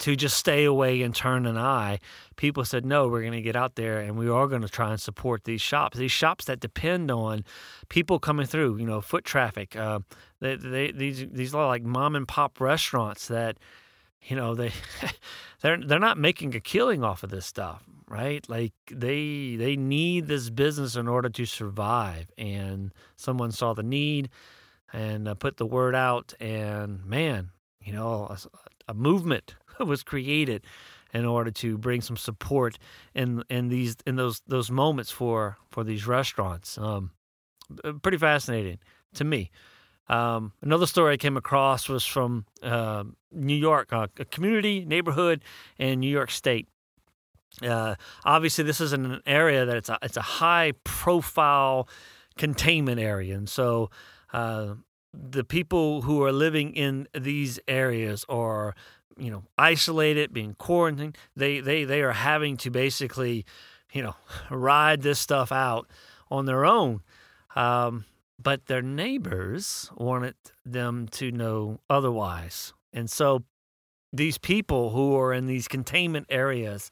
to 0.00 0.16
just 0.16 0.36
stay 0.36 0.64
away 0.64 1.02
and 1.02 1.14
turn 1.14 1.46
an 1.46 1.56
eye, 1.56 2.00
people 2.36 2.64
said, 2.64 2.84
no, 2.84 3.06
we're 3.06 3.20
going 3.20 3.32
to 3.32 3.42
get 3.42 3.54
out 3.54 3.76
there 3.76 4.00
and 4.00 4.16
we 4.16 4.28
are 4.28 4.46
going 4.48 4.62
to 4.62 4.68
try 4.68 4.90
and 4.90 5.00
support 5.00 5.44
these 5.44 5.60
shops. 5.60 5.98
These 5.98 6.12
shops 6.12 6.46
that 6.46 6.58
depend 6.58 7.10
on 7.10 7.44
people 7.88 8.18
coming 8.18 8.46
through, 8.46 8.78
you 8.78 8.86
know, 8.86 9.00
foot 9.00 9.24
traffic. 9.24 9.76
Uh, 9.76 10.00
they, 10.40 10.56
they, 10.56 10.90
these 10.90 11.26
these 11.30 11.54
are 11.54 11.66
like 11.66 11.82
mom 11.82 12.16
and 12.16 12.26
pop 12.26 12.60
restaurants 12.60 13.28
that, 13.28 13.58
you 14.22 14.36
know, 14.36 14.54
they 14.54 14.72
they're 15.60 15.78
they're 15.78 15.98
not 15.98 16.18
making 16.18 16.54
a 16.54 16.60
killing 16.60 17.04
off 17.04 17.22
of 17.22 17.30
this 17.30 17.44
stuff, 17.44 17.84
right? 18.08 18.46
Like 18.48 18.72
they 18.90 19.56
they 19.56 19.76
need 19.76 20.26
this 20.26 20.48
business 20.48 20.96
in 20.96 21.08
order 21.08 21.28
to 21.28 21.44
survive, 21.44 22.30
and 22.38 22.92
someone 23.16 23.52
saw 23.52 23.74
the 23.74 23.82
need 23.82 24.30
and 24.92 25.28
uh, 25.28 25.34
put 25.34 25.58
the 25.58 25.66
word 25.66 25.94
out. 25.94 26.32
And 26.40 27.04
man, 27.04 27.50
you 27.82 27.92
know, 27.92 28.28
a, 28.30 28.38
a, 28.88 28.94
movement 28.94 29.54
was 29.86 30.02
created 30.02 30.64
in 31.12 31.24
order 31.24 31.50
to 31.50 31.76
bring 31.76 32.00
some 32.00 32.16
support 32.16 32.78
in 33.14 33.42
in 33.50 33.68
these 33.68 33.96
in 34.06 34.16
those 34.16 34.42
those 34.46 34.70
moments 34.70 35.10
for 35.10 35.56
for 35.70 35.84
these 35.84 36.06
restaurants. 36.06 36.78
Um, 36.78 37.10
pretty 38.02 38.18
fascinating 38.18 38.78
to 39.14 39.24
me. 39.24 39.50
Um, 40.08 40.52
another 40.60 40.86
story 40.86 41.14
I 41.14 41.16
came 41.16 41.36
across 41.36 41.88
was 41.88 42.04
from 42.04 42.44
uh, 42.62 43.04
New 43.30 43.54
York, 43.54 43.92
uh, 43.92 44.08
a 44.18 44.24
community 44.24 44.84
neighborhood 44.84 45.44
in 45.78 46.00
New 46.00 46.10
York 46.10 46.32
State. 46.32 46.66
Uh, 47.62 47.94
obviously, 48.24 48.64
this 48.64 48.80
is 48.80 48.92
an 48.92 49.20
area 49.24 49.64
that 49.64 49.76
it's 49.76 49.88
a 49.88 49.98
it's 50.02 50.16
a 50.16 50.22
high 50.22 50.72
profile 50.84 51.88
containment 52.36 53.00
area, 53.00 53.36
and 53.36 53.48
so 53.48 53.90
uh, 54.32 54.74
the 55.12 55.44
people 55.44 56.02
who 56.02 56.22
are 56.22 56.32
living 56.32 56.74
in 56.74 57.08
these 57.18 57.58
areas 57.68 58.24
are 58.28 58.74
you 59.18 59.30
know 59.30 59.42
isolated 59.58 60.32
being 60.32 60.54
quarantined 60.54 61.16
they 61.36 61.60
they 61.60 61.84
they 61.84 62.00
are 62.02 62.12
having 62.12 62.56
to 62.56 62.70
basically 62.70 63.44
you 63.92 64.02
know 64.02 64.14
ride 64.50 65.02
this 65.02 65.18
stuff 65.18 65.52
out 65.52 65.88
on 66.30 66.46
their 66.46 66.64
own. 66.64 67.02
Um, 67.56 68.04
but 68.42 68.66
their 68.66 68.82
neighbors 68.82 69.90
wanted 69.96 70.34
them 70.64 71.08
to 71.08 71.30
know 71.30 71.80
otherwise. 71.90 72.72
And 72.92 73.10
so 73.10 73.42
these 74.12 74.38
people 74.38 74.90
who 74.90 75.16
are 75.16 75.32
in 75.32 75.46
these 75.46 75.68
containment 75.68 76.26
areas 76.30 76.90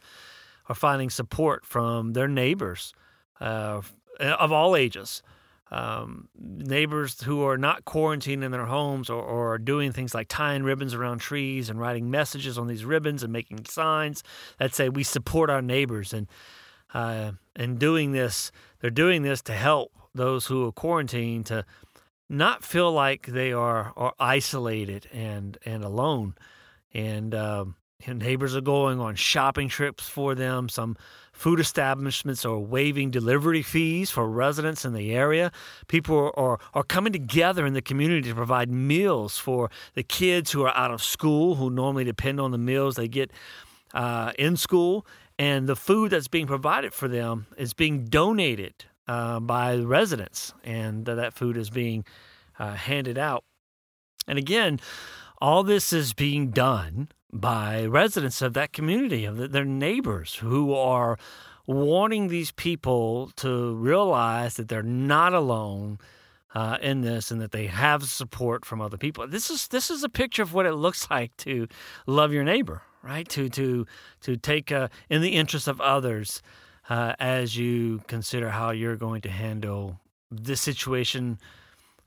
are 0.68 0.74
finding 0.74 1.08
support 1.08 1.64
from 1.64 2.12
their 2.12 2.28
neighbors 2.28 2.92
uh, 3.40 3.80
of 4.20 4.52
all 4.52 4.76
ages 4.76 5.22
um, 5.70 6.28
neighbors 6.38 7.20
who 7.22 7.42
are 7.44 7.58
not 7.58 7.84
quarantined 7.84 8.42
in 8.42 8.50
their 8.50 8.66
homes 8.66 9.10
or, 9.10 9.22
or 9.22 9.58
doing 9.58 9.92
things 9.92 10.14
like 10.14 10.28
tying 10.28 10.62
ribbons 10.62 10.94
around 10.94 11.18
trees 11.18 11.68
and 11.68 11.78
writing 11.78 12.10
messages 12.10 12.56
on 12.56 12.66
these 12.66 12.84
ribbons 12.84 13.22
and 13.22 13.32
making 13.32 13.64
signs 13.66 14.22
that 14.58 14.74
say 14.74 14.88
we 14.88 15.02
support 15.02 15.50
our 15.50 15.62
neighbors 15.62 16.12
and 16.12 16.26
uh, 16.94 17.32
and 17.54 17.78
doing 17.78 18.12
this 18.12 18.50
they're 18.80 18.90
doing 18.90 19.22
this 19.22 19.42
to 19.42 19.52
help 19.52 19.92
those 20.14 20.46
who 20.46 20.66
are 20.66 20.72
quarantined 20.72 21.46
to 21.46 21.64
not 22.28 22.64
feel 22.64 22.92
like 22.92 23.26
they 23.26 23.52
are, 23.52 23.92
are 23.96 24.14
isolated 24.18 25.06
and, 25.12 25.56
and 25.64 25.82
alone. 25.82 26.34
And, 26.92 27.34
um, 27.34 27.76
and 28.06 28.18
neighbors 28.18 28.54
are 28.54 28.60
going 28.60 29.00
on 29.00 29.14
shopping 29.16 29.68
trips 29.68 30.08
for 30.08 30.34
them. 30.34 30.68
Some 30.68 30.96
food 31.38 31.60
establishments 31.60 32.44
are 32.44 32.58
waiving 32.58 33.12
delivery 33.12 33.62
fees 33.62 34.10
for 34.10 34.28
residents 34.28 34.84
in 34.84 34.92
the 34.92 35.12
area. 35.12 35.52
People 35.86 36.32
are, 36.36 36.58
are, 36.74 36.82
coming 36.82 37.12
together 37.12 37.64
in 37.64 37.74
the 37.74 37.80
community 37.80 38.28
to 38.28 38.34
provide 38.34 38.70
meals 38.70 39.38
for 39.38 39.70
the 39.94 40.02
kids 40.02 40.50
who 40.50 40.64
are 40.64 40.76
out 40.76 40.90
of 40.90 41.00
school, 41.02 41.54
who 41.54 41.70
normally 41.70 42.02
depend 42.02 42.40
on 42.40 42.50
the 42.50 42.58
meals 42.58 42.96
they 42.96 43.06
get 43.06 43.30
uh, 43.94 44.32
in 44.36 44.56
school. 44.56 45.06
And 45.38 45.68
the 45.68 45.76
food 45.76 46.10
that's 46.10 46.26
being 46.26 46.48
provided 46.48 46.92
for 46.92 47.06
them 47.06 47.46
is 47.56 47.72
being 47.72 48.06
donated 48.06 48.74
uh, 49.06 49.38
by 49.38 49.76
residents, 49.76 50.52
and 50.64 51.06
that 51.06 51.34
food 51.34 51.56
is 51.56 51.70
being 51.70 52.04
uh, 52.58 52.74
handed 52.74 53.16
out. 53.16 53.44
And 54.26 54.38
again, 54.38 54.80
all 55.40 55.62
this 55.62 55.92
is 55.92 56.14
being 56.14 56.50
done 56.50 57.08
by 57.32 57.84
residents 57.84 58.42
of 58.42 58.54
that 58.54 58.72
community, 58.72 59.24
of 59.24 59.52
their 59.52 59.64
neighbors 59.64 60.36
who 60.36 60.74
are 60.74 61.18
wanting 61.66 62.28
these 62.28 62.50
people 62.50 63.30
to 63.36 63.74
realize 63.74 64.54
that 64.54 64.68
they're 64.68 64.82
not 64.82 65.34
alone 65.34 65.98
uh, 66.54 66.78
in 66.80 67.02
this 67.02 67.30
and 67.30 67.40
that 67.40 67.52
they 67.52 67.66
have 67.66 68.04
support 68.04 68.64
from 68.64 68.80
other 68.80 68.96
people. 68.96 69.26
This 69.26 69.50
is 69.50 69.68
this 69.68 69.90
is 69.90 70.02
a 70.02 70.08
picture 70.08 70.42
of 70.42 70.54
what 70.54 70.66
it 70.66 70.72
looks 70.72 71.10
like 71.10 71.36
to 71.38 71.68
love 72.06 72.32
your 72.32 72.44
neighbor, 72.44 72.82
right? 73.02 73.28
To 73.30 73.48
to 73.50 73.86
to 74.22 74.36
take 74.36 74.72
uh, 74.72 74.88
in 75.10 75.20
the 75.20 75.30
interest 75.30 75.68
of 75.68 75.80
others 75.80 76.42
uh, 76.88 77.14
as 77.18 77.56
you 77.56 78.00
consider 78.06 78.50
how 78.50 78.70
you're 78.70 78.96
going 78.96 79.20
to 79.22 79.30
handle 79.30 80.00
this 80.30 80.60
situation 80.60 81.38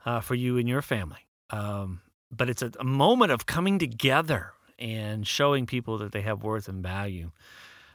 uh, 0.04 0.20
for 0.20 0.34
you 0.34 0.58
and 0.58 0.68
your 0.68 0.82
family. 0.82 1.26
Um, 1.50 2.00
but 2.30 2.48
it's 2.48 2.62
a, 2.62 2.72
a 2.80 2.84
moment 2.84 3.30
of 3.30 3.46
coming 3.46 3.78
together 3.78 4.52
and 4.78 5.26
showing 5.26 5.66
people 5.66 5.98
that 5.98 6.12
they 6.12 6.22
have 6.22 6.42
worth 6.42 6.68
and 6.68 6.82
value. 6.82 7.30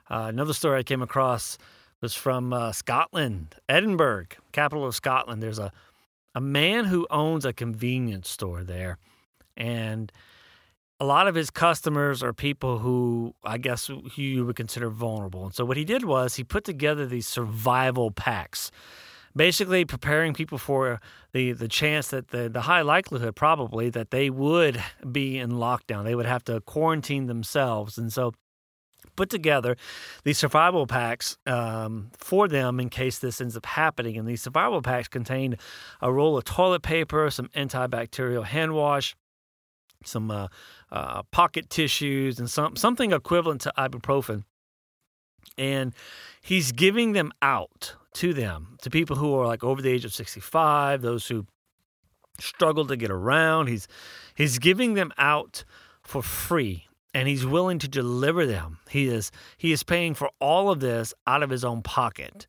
Uh, 0.10 0.26
another 0.30 0.54
story 0.54 0.80
I 0.80 0.84
came 0.84 1.02
across 1.02 1.58
was 2.02 2.14
from 2.14 2.54
uh, 2.54 2.72
Scotland, 2.72 3.56
Edinburgh, 3.68 4.28
capital 4.52 4.86
of 4.86 4.96
Scotland. 4.96 5.42
There's 5.42 5.60
a 5.60 5.72
a 6.36 6.42
man 6.42 6.86
who 6.86 7.08
owns 7.10 7.46
a 7.46 7.54
convenience 7.54 8.30
store 8.30 8.64
there, 8.64 9.00
and 9.56 10.12
a 11.00 11.06
lot 11.06 11.28
of 11.28 11.34
his 11.34 11.50
customers 11.50 12.22
are 12.22 12.32
people 12.32 12.78
who 12.80 13.34
I 13.44 13.58
guess 13.58 13.90
you 14.16 14.46
would 14.46 14.56
consider 14.56 14.90
vulnerable. 14.90 15.46
And 15.46 15.54
so 15.56 15.66
what 15.66 15.78
he 15.78 15.86
did 15.86 16.04
was 16.04 16.36
he 16.36 16.44
put 16.44 16.64
together 16.64 17.06
these 17.06 17.28
survival 17.28 18.12
packs 18.12 18.72
basically 19.38 19.86
preparing 19.86 20.34
people 20.34 20.58
for 20.58 21.00
the, 21.32 21.54
the 21.54 21.68
chance 21.68 22.10
that 22.10 22.30
the, 22.30 22.50
the 22.50 22.62
high 22.62 22.82
likelihood 22.82 23.36
probably 23.36 23.90
that 23.90 24.12
they 24.12 24.30
would 24.30 24.84
be 25.10 25.38
in 25.38 25.52
lockdown. 25.52 26.04
They 26.04 26.16
would 26.16 26.26
have 26.26 26.44
to 26.46 26.62
quarantine 26.62 27.28
themselves. 27.28 27.98
And 27.98 28.12
so 28.12 28.34
put 29.16 29.30
together 29.30 29.76
these 30.24 30.38
survival 30.38 30.88
packs 30.88 31.38
um, 31.46 32.12
for 32.18 32.48
them 32.48 32.80
in 32.80 32.90
case 32.90 33.20
this 33.20 33.42
ends 33.42 33.58
up 33.58 33.66
happening. 33.66 34.18
And 34.18 34.28
these 34.28 34.42
survival 34.42 34.82
packs 34.82 35.08
contain 35.08 35.58
a 36.02 36.12
roll 36.12 36.38
of 36.38 36.46
toilet 36.46 36.82
paper, 36.82 37.30
some 37.30 37.50
antibacterial 37.50 38.46
hand 38.46 38.74
wash, 38.74 39.16
some 40.06 40.32
uh, 40.32 40.48
uh, 40.92 41.24
pocket 41.32 41.70
tissues, 41.70 42.40
and 42.40 42.50
some 42.50 42.76
something 42.76 43.12
equivalent 43.12 43.62
to 43.62 43.74
ibuprofen. 43.78 44.44
And 45.58 45.94
he's 46.42 46.72
giving 46.72 47.14
them 47.14 47.32
out 47.42 47.96
to 48.16 48.34
them, 48.34 48.78
to 48.82 48.90
people 48.90 49.16
who 49.16 49.36
are 49.36 49.46
like 49.46 49.64
over 49.64 49.82
the 49.82 49.92
age 49.92 50.06
of 50.06 50.14
65, 50.14 51.02
those 51.02 51.28
who 51.28 51.46
struggle 52.40 52.86
to 52.86 52.96
get 52.96 53.12
around. 53.12 53.68
He's 53.68 53.88
he's 54.36 54.60
giving 54.60 54.94
them 54.94 55.12
out 55.18 55.64
for 56.02 56.22
free 56.22 56.88
and 57.14 57.28
he's 57.28 57.46
willing 57.46 57.80
to 57.80 57.88
deliver 57.88 58.46
them. 58.46 58.80
He 58.90 59.08
is 59.08 59.32
he 59.58 59.72
is 59.72 59.84
paying 59.84 60.14
for 60.14 60.30
all 60.40 60.70
of 60.70 60.80
this 60.80 61.14
out 61.26 61.44
of 61.44 61.50
his 61.50 61.66
own 61.66 61.82
pocket. 61.82 62.48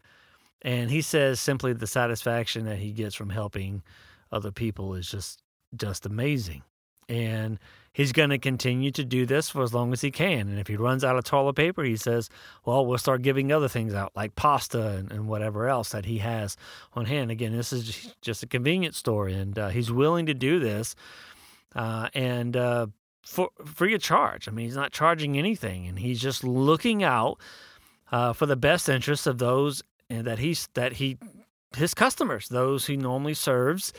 And 0.62 0.90
he 0.90 1.00
says 1.02 1.40
simply 1.40 1.72
the 1.72 1.86
satisfaction 1.86 2.64
that 2.64 2.78
he 2.78 2.92
gets 2.92 3.14
from 3.14 3.30
helping 3.30 3.82
other 4.32 4.50
people 4.50 4.94
is 4.94 5.10
just 5.10 5.42
just 5.76 6.06
amazing. 6.06 6.62
And 7.08 7.58
he's 7.98 8.12
going 8.12 8.30
to 8.30 8.38
continue 8.38 8.92
to 8.92 9.04
do 9.04 9.26
this 9.26 9.50
for 9.50 9.64
as 9.64 9.74
long 9.74 9.92
as 9.92 10.02
he 10.02 10.12
can. 10.12 10.48
And 10.48 10.60
if 10.60 10.68
he 10.68 10.76
runs 10.76 11.02
out 11.02 11.16
of 11.16 11.24
toilet 11.24 11.56
paper, 11.56 11.82
he 11.82 11.96
says, 11.96 12.30
well, 12.64 12.86
we'll 12.86 12.96
start 12.96 13.22
giving 13.22 13.50
other 13.50 13.66
things 13.66 13.92
out 13.92 14.12
like 14.14 14.36
pasta 14.36 14.90
and, 14.90 15.10
and 15.10 15.26
whatever 15.26 15.68
else 15.68 15.88
that 15.88 16.04
he 16.04 16.18
has 16.18 16.56
on 16.92 17.06
hand. 17.06 17.32
Again, 17.32 17.56
this 17.56 17.72
is 17.72 18.14
just 18.20 18.44
a 18.44 18.46
convenience 18.46 18.96
store, 18.96 19.26
and 19.26 19.58
uh, 19.58 19.70
he's 19.70 19.90
willing 19.90 20.26
to 20.26 20.34
do 20.34 20.60
this. 20.60 20.94
Uh, 21.74 22.08
and 22.14 22.56
uh, 22.56 22.86
for 23.26 23.50
free 23.64 23.94
of 23.94 24.00
charge. 24.00 24.46
I 24.46 24.52
mean, 24.52 24.66
he's 24.66 24.76
not 24.76 24.92
charging 24.92 25.36
anything, 25.36 25.88
and 25.88 25.98
he's 25.98 26.20
just 26.20 26.44
looking 26.44 27.02
out 27.02 27.40
uh, 28.12 28.32
for 28.32 28.46
the 28.46 28.56
best 28.56 28.88
interests 28.88 29.26
of 29.26 29.38
those 29.38 29.82
that 30.08 30.38
he's 30.38 30.68
that 30.74 30.94
he 30.94 31.18
his 31.76 31.94
customers, 31.94 32.48
those 32.48 32.86
he 32.86 32.96
normally 32.96 33.34
serves, 33.34 33.92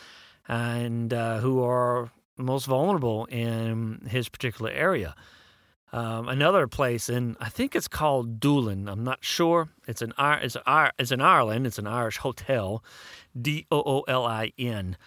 and 0.48 1.14
uh, 1.14 1.40
who 1.40 1.62
are 1.62 2.10
most 2.40 2.66
vulnerable 2.66 3.26
in 3.26 4.08
his 4.10 4.30
particular 4.30 4.72
area. 4.72 5.16
Um, 5.92 6.28
another 6.28 6.68
place, 6.68 7.10
and 7.10 7.36
I 7.40 7.50
think 7.50 7.76
it's 7.76 7.88
called 7.88 8.40
Doolin. 8.40 8.88
I'm 8.88 9.04
not 9.04 9.24
sure. 9.24 9.70
It's 9.88 10.04
an 10.04 10.14
it's 10.20 10.56
an, 10.56 10.92
it's 11.00 11.12
in 11.12 11.20
Ireland. 11.20 11.66
It's 11.66 11.80
an 11.80 11.88
Irish 11.88 12.18
hotel, 12.18 12.84
D 13.40 13.66
O 13.72 13.82
O 13.82 14.02
L 14.02 14.26
I 14.26 14.52
N. 14.58 14.98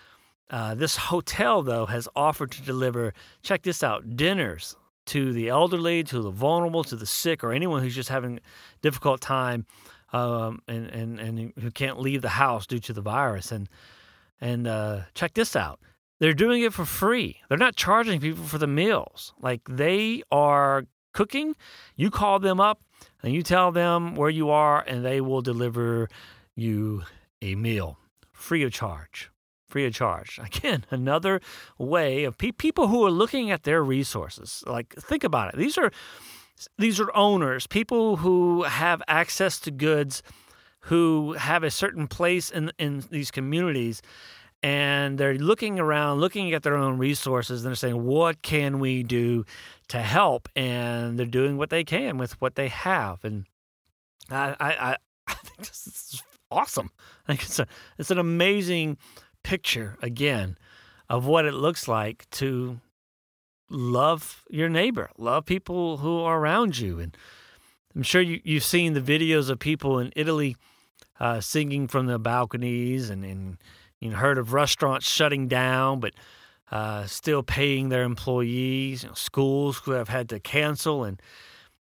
Uh, 0.51 0.75
this 0.75 0.97
hotel, 0.97 1.63
though, 1.63 1.87
has 1.87 2.09
offered 2.17 2.51
to 2.53 2.63
deliver. 2.63 3.15
Check 3.43 3.63
this 3.63 3.85
out: 3.85 4.17
dinners 4.17 4.75
to 5.07 5.33
the 5.33 5.49
elderly, 5.49 6.03
to 6.05 6.21
the 6.21 6.31
vulnerable, 6.31 6.83
to 6.85 6.97
the 6.97 7.07
sick, 7.07 7.45
or 7.45 7.53
anyone 7.53 7.83
who's 7.83 7.95
just 7.95 8.09
having 8.09 8.41
difficult 8.83 9.21
time 9.21 9.67
um, 10.13 10.61
and, 10.69 10.87
and 10.87 11.21
and 11.21 11.53
who 11.61 11.71
can't 11.71 12.01
leave 12.01 12.23
the 12.23 12.29
house 12.29 12.67
due 12.67 12.81
to 12.81 12.93
the 12.93 13.01
virus. 13.01 13.53
And 13.53 13.69
and 14.41 14.67
uh, 14.67 15.03
check 15.15 15.35
this 15.35 15.55
out: 15.55 15.81
they're 16.23 16.33
doing 16.33 16.63
it 16.63 16.73
for 16.73 16.85
free. 16.85 17.41
They're 17.49 17.59
not 17.59 17.75
charging 17.75 18.21
people 18.21 18.45
for 18.45 18.57
the 18.57 18.69
meals. 18.69 19.35
Like 19.41 19.63
they 19.69 20.23
are 20.31 20.85
cooking. 21.13 21.57
You 21.97 22.13
call 22.13 22.39
them 22.39 22.61
up 22.61 22.81
and 23.25 23.35
you 23.35 23.43
tell 23.43 23.73
them 23.73 24.15
where 24.15 24.31
you 24.31 24.49
are, 24.49 24.85
and 24.87 25.05
they 25.05 25.21
will 25.21 25.41
deliver 25.43 26.09
you 26.55 27.03
a 27.43 27.57
meal 27.57 27.99
free 28.33 28.63
of 28.63 28.73
charge. 28.73 29.31
Free 29.67 29.85
of 29.85 29.95
charge. 29.95 30.39
Again, 30.45 30.85
another 30.93 31.41
way 31.77 32.23
of 32.23 32.39
pe- 32.39 32.53
people 32.53 32.87
who 32.87 33.05
are 33.05 33.11
looking 33.11 33.51
at 33.51 33.65
their 33.65 33.83
resources. 33.83 34.63
Like, 34.65 34.95
think 34.95 35.25
about 35.25 35.53
it. 35.53 35.59
These 35.59 35.77
are 35.77 35.91
these 36.79 37.01
are 37.01 37.11
owners, 37.17 37.67
people 37.67 38.19
who 38.19 38.63
have 38.63 39.03
access 39.09 39.59
to 39.59 39.73
goods, 39.73 40.23
who 40.83 41.33
have 41.33 41.65
a 41.65 41.71
certain 41.73 42.07
place 42.07 42.49
in 42.49 42.71
in 42.79 43.03
these 43.11 43.33
communities, 43.33 44.03
and 44.63 45.19
they're 45.19 45.35
looking 45.35 45.81
around, 45.81 46.21
looking 46.21 46.53
at 46.53 46.63
their 46.63 46.77
own 46.77 46.99
resources, 46.99 47.61
and 47.61 47.69
they're 47.69 47.75
saying, 47.77 48.05
"What 48.05 48.43
can 48.43 48.79
we 48.79 49.03
do 49.03 49.45
to 49.89 50.01
help?" 50.01 50.49
And 50.55 51.19
they're 51.19 51.27
doing 51.27 51.57
what 51.57 51.71
they 51.71 51.85
can 51.85 52.17
with 52.17 52.41
what 52.41 52.55
they 52.55 52.69
have, 52.69 53.25
and 53.25 53.47
I, 54.31 54.55
I, 54.61 54.97
I 55.27 55.35
think 55.35 55.69
this 55.69 55.87
is 55.87 56.23
awesome. 56.51 56.91
I 57.27 57.33
think 57.33 57.43
it's 57.43 57.59
a, 57.59 57.67
it's 57.99 58.11
an 58.11 58.19
amazing 58.19 58.99
picture 59.43 59.99
again 60.01 60.57
of 61.09 61.27
what 61.27 61.45
it 61.45 61.55
looks 61.55 61.89
like 61.89 62.29
to 62.31 62.81
love 63.69 64.45
your 64.49 64.69
neighbor, 64.69 65.11
love 65.19 65.45
people 65.45 65.99
who 65.99 66.21
are 66.21 66.39
around 66.39 66.79
you, 66.79 67.01
and 67.01 67.17
I'm 67.97 68.05
sure 68.05 68.23
you, 68.23 68.41
you've 68.45 68.65
seen 68.65 68.93
the 68.93 69.01
videos 69.01 69.51
of 69.51 69.59
people 69.59 69.99
in 69.99 70.13
Italy 70.15 70.57
uh, 71.19 71.41
singing 71.41 71.89
from 71.89 72.07
the 72.07 72.21
balconies 72.21 73.11
and. 73.11 73.25
and 73.25 73.59
you 74.03 74.11
know, 74.11 74.17
heard 74.17 74.37
of 74.37 74.53
restaurants 74.53 75.09
shutting 75.09 75.47
down, 75.47 76.01
but 76.01 76.13
uh, 76.73 77.07
still 77.07 77.45
paying 77.45 77.89
their 77.89 78.03
employees. 78.03 79.05
You 79.05 79.11
know, 79.11 79.15
schools 79.15 79.79
who 79.79 79.93
have 79.93 80.09
had 80.09 80.29
to 80.31 80.41
cancel, 80.41 81.05
and 81.05 81.23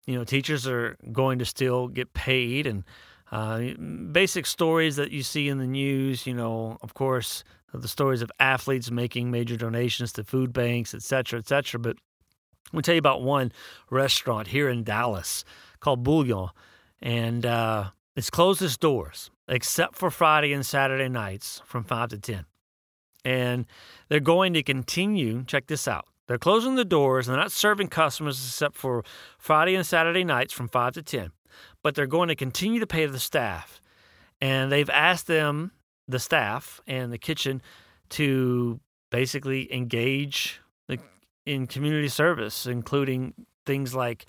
you 0.07 0.17
know, 0.17 0.23
teachers 0.23 0.69
are 0.69 0.97
going 1.11 1.41
to 1.41 1.45
still 1.45 1.89
get 1.89 2.15
paid. 2.15 2.69
And 2.69 2.85
uh, 3.33 3.73
basic 4.13 4.47
stories 4.47 4.95
that 4.97 5.11
you 5.11 5.25
see 5.25 5.49
in 5.49 5.59
the 5.59 5.67
news. 5.67 6.29
You 6.29 6.35
know, 6.35 6.79
of 6.81 6.95
course, 6.95 7.43
the 7.75 7.89
stories 7.89 8.23
of 8.23 8.31
athletes 8.39 8.89
making 8.89 9.33
major 9.33 9.57
donations 9.57 10.13
to 10.13 10.23
food 10.23 10.53
banks, 10.53 10.95
et 10.95 11.03
cetera, 11.03 11.41
et 11.41 11.49
cetera. 11.49 11.81
But 11.81 11.97
I'm 12.67 12.77
gonna 12.77 12.83
tell 12.83 12.95
you 12.95 13.01
about 13.01 13.23
one 13.23 13.51
restaurant 13.91 14.47
here 14.47 14.69
in 14.69 14.85
Dallas 14.85 15.45
called 15.81 16.05
Bullion, 16.05 16.51
and 17.03 17.45
uh, 17.45 17.87
it's 18.15 18.31
closed 18.31 18.63
its 18.63 18.77
doors 18.77 19.33
except 19.49 19.97
for 19.97 20.11
Friday 20.11 20.53
and 20.53 20.65
Saturday 20.65 21.09
nights 21.09 21.63
from 21.65 21.85
5 21.85 22.11
to 22.11 22.19
10. 22.19 22.45
And 23.25 23.67
they're 24.09 24.21
going 24.21 24.55
to 24.55 24.63
continue, 24.63 25.45
check 25.45 25.67
this 25.67 25.89
out. 25.89 26.07
They're 26.27 26.39
closing 26.39 26.75
the 26.75 26.85
doors. 26.85 27.29
And 27.29 27.35
they're 27.35 27.43
not 27.43 27.53
serving 27.53 27.89
customers 27.89 28.39
except 28.45 28.77
for 28.77 29.05
Friday 29.39 29.75
and 29.75 29.87
Saturday 29.87 30.25
nights 30.25 30.53
from 30.53 30.69
5 30.69 30.95
to 30.95 31.03
10. 31.03 31.31
But 31.83 31.95
they're 31.95 32.07
going 32.07 32.29
to 32.29 32.35
continue 32.35 32.81
to 32.81 32.87
pay 32.87 33.07
the 33.07 33.21
staff. 33.21 33.81
And 34.41 34.71
they've 34.71 34.91
asked 34.91 35.27
them, 35.27 35.73
the 36.09 36.19
staff 36.19 36.81
and 36.87 37.13
the 37.13 37.19
kitchen, 37.19 37.63
to 38.11 38.81
basically 39.11 39.73
engage 39.73 40.61
in 41.47 41.67
community 41.69 42.09
service, 42.09 42.67
including 42.67 43.33
things 43.65 43.95
like 43.95 44.27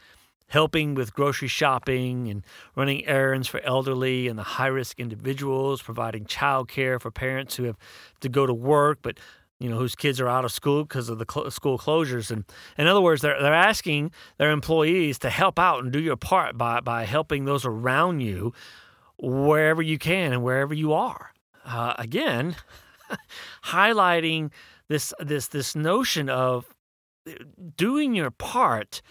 helping 0.48 0.96
with 0.96 1.14
grocery 1.14 1.48
shopping 1.48 2.30
and 2.30 2.44
running 2.76 3.06
errands 3.06 3.48
for 3.48 3.60
elderly 3.62 4.28
and 4.28 4.40
the 4.40 4.44
high 4.44 4.68
risk 4.68 5.00
individuals, 5.00 5.82
providing 5.82 6.26
childcare 6.26 7.00
for 7.00 7.12
parents 7.12 7.56
who 7.56 7.64
have 7.64 7.78
to 8.22 8.30
go 8.30 8.46
to 8.46 8.54
work 8.54 9.00
but 9.02 9.20
you 9.60 9.70
know 9.70 9.78
whose 9.78 9.96
kids 9.96 10.20
are 10.20 10.28
out 10.28 10.46
of 10.46 10.52
school 10.52 10.84
because 10.84 11.10
of 11.10 11.18
the 11.18 11.26
cl- 11.30 11.50
school 11.52 11.78
closures. 11.78 12.30
And 12.32 12.46
in 12.78 12.88
other 12.88 13.02
words 13.02 13.22
they're 13.22 13.42
they're 13.42 13.54
asking 13.54 14.12
their 14.38 14.52
employees 14.52 15.20
to 15.20 15.30
help 15.30 15.58
out 15.60 15.84
and 15.84 15.92
do 15.92 16.00
your 16.00 16.16
part 16.16 16.58
by 16.58 16.80
by 16.80 17.06
helping 17.06 17.46
those 17.46 17.66
around 17.66 18.22
you 18.22 18.54
wherever 19.18 19.82
you 19.82 19.98
can 19.98 20.32
and 20.34 20.44
wherever 20.44 20.74
you 20.74 20.94
are. 20.94 21.32
Uh, 21.66 21.94
again 21.98 22.56
highlighting 23.66 24.52
this 24.88 25.14
this 25.20 25.48
this 25.48 25.76
notion 25.76 26.30
of 26.30 26.66
doing 27.76 28.14
your 28.16 28.32
part 28.32 29.02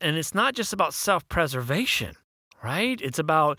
and 0.00 0.16
it's 0.16 0.34
not 0.34 0.54
just 0.54 0.72
about 0.72 0.94
self-preservation 0.94 2.14
right 2.62 3.00
it's 3.00 3.18
about 3.18 3.58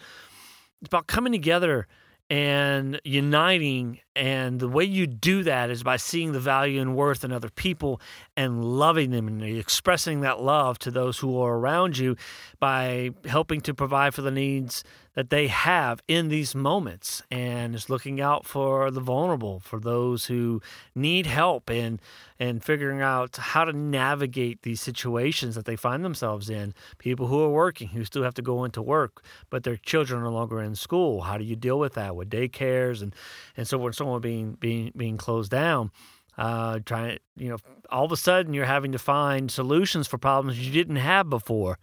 it's 0.82 0.88
about 0.88 1.08
coming 1.08 1.32
together 1.32 1.88
and 2.30 3.02
uniting. 3.04 4.00
And 4.16 4.60
the 4.60 4.68
way 4.68 4.84
you 4.84 5.08
do 5.08 5.44
that 5.44 5.70
is 5.70 5.84
by 5.84 5.98
seeing 5.98 6.32
the 6.32 6.40
value 6.40 6.82
and 6.82 6.96
worth 6.96 7.24
in 7.24 7.32
other 7.32 7.50
people 7.50 8.02
and 8.38 8.64
loving 8.64 9.12
them 9.12 9.28
and 9.28 9.42
expressing 9.44 10.22
that 10.22 10.42
love 10.42 10.78
to 10.80 10.92
those 10.92 11.18
who 11.18 11.42
are 11.42 11.58
around 11.58 11.98
you 11.98 12.16
by 12.60 13.12
helping 13.26 13.62
to 13.62 13.74
provide 13.74 14.14
for 14.14 14.22
the 14.22 14.32
needs 14.32 14.84
that 15.20 15.32
they 15.32 15.48
have 15.48 16.02
in 16.08 16.30
these 16.30 16.56
moments 16.56 17.22
and 17.30 17.76
is 17.76 17.90
looking 17.90 18.22
out 18.22 18.46
for 18.46 18.90
the 18.90 19.02
vulnerable, 19.02 19.60
for 19.60 19.78
those 19.78 20.28
who 20.28 20.62
need 20.96 21.26
help 21.26 21.70
and 21.70 22.02
and 22.40 22.64
figuring 22.64 23.02
out 23.02 23.36
how 23.36 23.66
to 23.66 23.74
navigate 23.74 24.62
these 24.62 24.80
situations 24.80 25.56
that 25.56 25.66
they 25.66 25.76
find 25.76 26.06
themselves 26.06 26.50
in. 26.50 26.74
People 27.00 27.28
who 27.28 27.42
are 27.42 27.50
working, 27.50 27.90
who 27.90 28.06
still 28.06 28.24
have 28.24 28.34
to 28.34 28.42
go 28.42 28.64
into 28.64 28.82
work, 28.82 29.22
but 29.50 29.66
their 29.66 29.76
children 29.76 30.22
are 30.22 30.24
no 30.24 30.32
longer 30.32 30.62
in 30.62 30.74
school. 30.74 31.20
How 31.24 31.38
do 31.38 31.44
you 31.44 31.58
deal 31.58 31.80
with 31.80 31.96
that 31.96 32.16
with 32.16 32.30
daycares 32.30 33.02
and 33.02 33.14
and 33.58 33.68
so 33.68 33.86
on, 33.86 33.92
Someone 33.92 34.22
being 34.22 34.54
being 34.54 34.94
being 34.96 35.18
closed 35.18 35.52
down? 35.52 35.92
Uh, 36.38 36.80
trying, 36.86 37.20
you 37.36 37.50
know, 37.50 37.58
all 37.90 38.06
of 38.06 38.14
a 38.14 38.16
sudden 38.16 38.54
you're 38.54 38.64
having 38.64 38.94
to 38.94 39.00
find 39.00 39.52
solutions 39.52 40.08
for 40.08 40.18
problems 40.18 40.66
you 40.66 40.72
didn't 40.72 40.96
have 40.96 41.30
before 41.30 41.78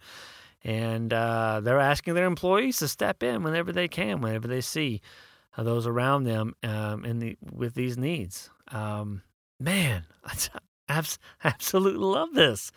and 0.67 1.13
uh, 1.13 1.61
they're 1.63 1.79
asking 1.79 2.13
their 2.13 2.25
employees 2.25 2.79
to 2.79 2.89
step 2.89 3.23
in 3.23 3.41
whenever 3.41 3.71
they 3.71 3.87
can, 3.87 4.19
whenever 4.19 4.49
they 4.49 4.59
see 4.59 5.01
uh, 5.55 5.63
those 5.63 5.87
around 5.87 6.25
them 6.25 6.55
um, 6.61 7.05
in 7.05 7.19
the 7.19 7.37
with 7.53 7.73
these 7.73 7.97
needs. 7.97 8.49
Um, 8.67 9.21
man, 9.61 10.05
I 10.89 11.03
absolutely 11.43 12.05
love 12.05 12.33
this. 12.33 12.73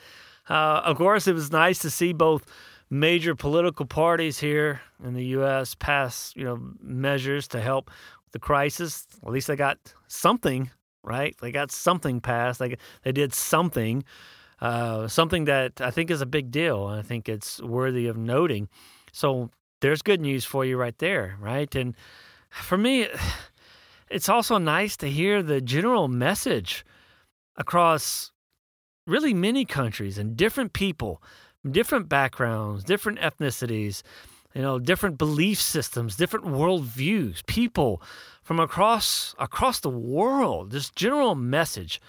Uh, 0.48 0.82
of 0.84 0.96
course, 0.98 1.26
it 1.26 1.34
was 1.34 1.50
nice 1.50 1.80
to 1.80 1.90
see 1.90 2.12
both 2.12 2.46
major 2.90 3.34
political 3.34 3.86
parties 3.86 4.38
here 4.38 4.80
in 5.04 5.14
the 5.14 5.24
U.S. 5.26 5.74
pass, 5.74 6.32
you 6.36 6.44
know, 6.44 6.60
measures 6.80 7.48
to 7.48 7.60
help 7.60 7.90
the 8.30 8.38
crisis. 8.38 9.04
At 9.26 9.32
least 9.32 9.48
they 9.48 9.56
got 9.56 9.78
something 10.06 10.70
right. 11.02 11.34
They 11.40 11.50
got 11.50 11.72
something 11.72 12.20
passed. 12.20 12.60
They 12.60 12.76
they 13.02 13.10
did 13.10 13.34
something. 13.34 14.04
Uh, 14.60 15.08
something 15.08 15.46
that 15.46 15.80
I 15.80 15.90
think 15.90 16.10
is 16.10 16.20
a 16.20 16.26
big 16.26 16.50
deal. 16.50 16.84
I 16.84 17.02
think 17.02 17.28
it's 17.28 17.60
worthy 17.62 18.06
of 18.06 18.16
noting. 18.16 18.68
So 19.12 19.50
there's 19.80 20.02
good 20.02 20.20
news 20.20 20.44
for 20.44 20.64
you 20.64 20.76
right 20.76 20.96
there, 20.98 21.36
right? 21.40 21.74
And 21.74 21.94
for 22.50 22.76
me, 22.76 23.08
it's 24.10 24.28
also 24.28 24.58
nice 24.58 24.96
to 24.98 25.08
hear 25.08 25.42
the 25.42 25.60
general 25.60 26.08
message 26.08 26.84
across 27.56 28.32
really 29.06 29.34
many 29.34 29.64
countries 29.64 30.18
and 30.18 30.36
different 30.36 30.72
people, 30.72 31.22
different 31.68 32.08
backgrounds, 32.08 32.84
different 32.84 33.18
ethnicities, 33.18 34.02
you 34.54 34.62
know, 34.62 34.78
different 34.78 35.16
belief 35.16 35.60
systems, 35.60 36.16
different 36.16 36.46
worldviews, 36.46 37.44
people 37.46 38.02
from 38.42 38.60
across 38.60 39.34
across 39.38 39.80
the 39.80 39.90
world. 39.90 40.70
This 40.70 40.90
general 40.90 41.34
message 41.34 42.00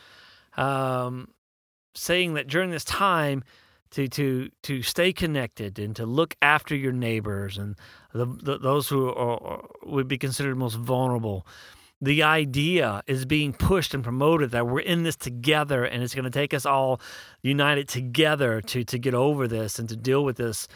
um, 0.57 1.29
saying 1.93 2.33
that 2.35 2.47
during 2.47 2.71
this 2.71 2.85
time 2.85 3.43
to 3.91 4.07
to 4.07 4.49
to 4.63 4.81
stay 4.81 5.13
connected 5.13 5.77
and 5.77 5.95
to 5.95 6.05
look 6.05 6.35
after 6.41 6.75
your 6.75 6.93
neighbors 6.93 7.57
and 7.57 7.75
the, 8.13 8.25
the, 8.25 8.57
those 8.57 8.87
who 8.89 9.09
are, 9.09 9.65
would 9.83 10.07
be 10.07 10.17
considered 10.17 10.55
most 10.57 10.75
vulnerable. 10.75 11.45
The 12.03 12.23
idea 12.23 13.03
is 13.05 13.25
being 13.25 13.53
pushed 13.53 13.93
and 13.93 14.03
promoted 14.03 14.51
that 14.51 14.65
we're 14.65 14.79
in 14.79 15.03
this 15.03 15.15
together, 15.15 15.85
and 15.85 16.01
it's 16.01 16.15
going 16.15 16.25
to 16.25 16.31
take 16.31 16.51
us 16.51 16.65
all 16.65 16.99
united 17.43 17.87
together 17.87 18.61
to 18.61 18.83
to 18.83 18.97
get 18.97 19.13
over 19.13 19.47
this 19.47 19.77
and 19.77 19.87
to 19.89 19.95
deal 19.95 20.23
with 20.23 20.37
this. 20.37 20.67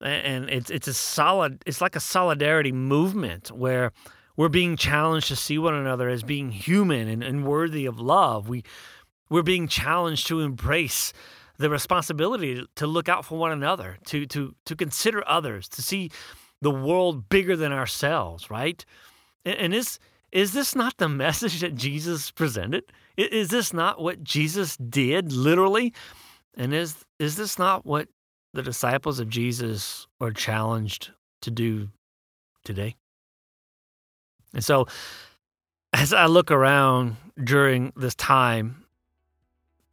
And 0.00 0.50
it's 0.50 0.70
it's 0.70 0.88
a 0.88 0.94
solid. 0.94 1.62
It's 1.66 1.80
like 1.80 1.94
a 1.94 2.00
solidarity 2.00 2.72
movement 2.72 3.52
where 3.52 3.92
we're 4.36 4.48
being 4.48 4.76
challenged 4.76 5.28
to 5.28 5.36
see 5.36 5.58
one 5.58 5.74
another 5.74 6.08
as 6.08 6.24
being 6.24 6.50
human 6.50 7.06
and, 7.06 7.22
and 7.22 7.46
worthy 7.46 7.86
of 7.86 8.00
love. 8.00 8.48
We 8.48 8.64
we're 9.32 9.42
being 9.42 9.66
challenged 9.66 10.26
to 10.26 10.40
embrace 10.40 11.14
the 11.56 11.70
responsibility 11.70 12.62
to 12.76 12.86
look 12.86 13.08
out 13.08 13.24
for 13.24 13.38
one 13.38 13.50
another, 13.50 13.96
to 14.06 14.26
to 14.26 14.54
to 14.66 14.76
consider 14.76 15.26
others, 15.26 15.68
to 15.70 15.82
see 15.82 16.10
the 16.60 16.70
world 16.70 17.28
bigger 17.30 17.56
than 17.56 17.72
ourselves, 17.72 18.50
right? 18.50 18.84
And, 19.46 19.56
and 19.56 19.74
is 19.74 19.98
is 20.32 20.52
this 20.52 20.74
not 20.74 20.98
the 20.98 21.08
message 21.24 21.60
that 21.60 21.74
Jesus 21.74 22.30
presented? 22.30 22.84
Is 23.16 23.48
this 23.48 23.72
not 23.72 24.00
what 24.00 24.22
Jesus 24.22 24.76
did 24.76 25.32
literally? 25.32 25.94
And 26.54 26.74
is 26.74 26.94
is 27.18 27.36
this 27.36 27.58
not 27.58 27.86
what 27.86 28.08
the 28.52 28.62
disciples 28.62 29.18
of 29.18 29.30
Jesus 29.30 30.06
are 30.20 30.30
challenged 30.30 31.10
to 31.40 31.50
do 31.50 31.88
today? 32.64 32.96
And 34.52 34.62
so 34.62 34.86
as 35.94 36.12
I 36.12 36.26
look 36.26 36.50
around 36.50 37.16
during 37.42 37.94
this 37.96 38.14
time 38.14 38.81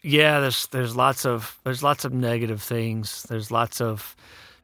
yeah, 0.02 0.40
there's 0.40 0.68
there's 0.68 0.96
lots 0.96 1.26
of 1.26 1.60
there's 1.64 1.84
lots 1.84 2.06
of 2.06 2.14
negative 2.14 2.62
things. 2.62 3.24
There's 3.24 3.52
lots 3.52 3.82
of 3.82 4.16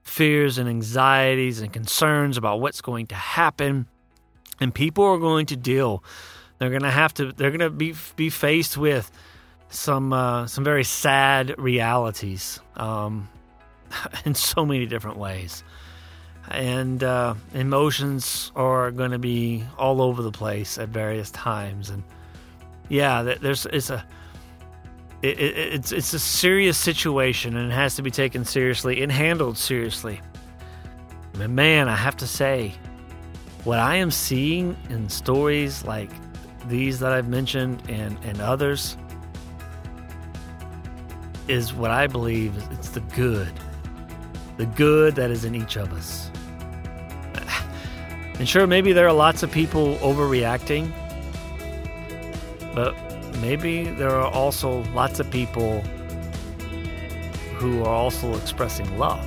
fears 0.01 0.57
and 0.57 0.69
anxieties 0.69 1.61
and 1.61 1.73
concerns 1.73 2.37
about 2.37 2.61
what's 2.61 2.81
going 2.81 3.07
to 3.07 3.15
happen, 3.15 3.87
and 4.59 4.73
people 4.73 5.03
are 5.03 5.17
going 5.17 5.47
to 5.47 5.57
deal. 5.57 6.03
They're 6.57 6.69
going 6.69 6.83
to 6.83 6.91
have 6.91 7.13
to. 7.15 7.33
They're 7.33 7.51
going 7.51 7.59
to 7.59 7.69
be 7.69 7.93
be 8.15 8.29
faced 8.29 8.77
with 8.77 9.11
some 9.69 10.13
uh, 10.13 10.47
some 10.47 10.63
very 10.63 10.85
sad 10.85 11.53
realities 11.57 12.61
um, 12.77 13.27
in 14.25 14.35
so 14.35 14.65
many 14.65 14.85
different 14.85 15.17
ways, 15.17 15.65
and 16.49 17.03
uh, 17.03 17.33
emotions 17.53 18.53
are 18.55 18.89
going 18.91 19.11
to 19.11 19.19
be 19.19 19.65
all 19.77 20.01
over 20.01 20.21
the 20.21 20.31
place 20.31 20.77
at 20.77 20.89
various 20.89 21.29
times. 21.31 21.89
And 21.89 22.03
yeah, 22.87 23.21
there's 23.21 23.65
it's 23.65 23.89
a 23.89 24.05
it, 25.21 25.39
it, 25.39 25.57
it's 25.57 25.91
it's 25.91 26.13
a 26.13 26.19
serious 26.19 26.77
situation 26.77 27.55
and 27.55 27.71
it 27.71 27.75
has 27.75 27.95
to 27.95 28.01
be 28.01 28.11
taken 28.11 28.45
seriously 28.45 29.01
and 29.01 29.11
handled 29.11 29.57
seriously. 29.57 30.21
Man, 31.37 31.89
I 31.89 31.95
have 31.95 32.15
to 32.17 32.27
say, 32.27 32.73
what 33.65 33.79
I 33.79 33.95
am 33.95 34.11
seeing 34.11 34.77
in 34.89 35.09
stories 35.09 35.83
like 35.83 36.09
these 36.67 36.99
that 36.99 37.11
I've 37.11 37.27
mentioned 37.27 37.81
and, 37.89 38.17
and 38.23 38.39
others 38.39 38.95
is 41.47 41.73
what 41.73 41.91
I 41.91 42.07
believe 42.07 42.55
it's 42.71 42.89
the 42.89 43.01
good. 43.01 43.51
The 44.57 44.65
good 44.65 45.15
that 45.15 45.31
is 45.31 45.45
in 45.45 45.55
each 45.55 45.75
of 45.75 45.91
us. 45.93 46.31
And 48.37 48.49
sure, 48.49 48.67
maybe 48.67 48.91
there 48.91 49.07
are 49.07 49.13
lots 49.13 49.43
of 49.43 49.51
people 49.51 49.95
overreacting, 49.99 50.91
but 52.73 52.93
maybe 53.41 53.83
there 53.83 54.11
are 54.11 54.31
also 54.31 54.83
lots 54.93 55.19
of 55.19 55.29
people 55.31 55.81
who 57.57 57.83
are 57.83 57.93
also 57.93 58.35
expressing 58.35 58.97
love. 58.97 59.23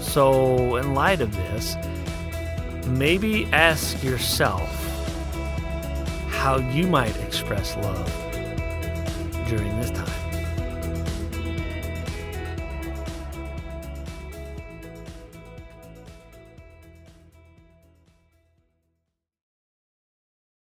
So, 0.00 0.76
in 0.76 0.94
light 0.94 1.20
of 1.20 1.34
this, 1.34 1.76
maybe 2.86 3.46
ask 3.46 4.02
yourself 4.02 4.74
how 6.28 6.58
you 6.72 6.86
might 6.86 7.16
express 7.18 7.76
love 7.76 8.12
during 9.48 9.76
this 9.80 9.90
time. 9.90 9.97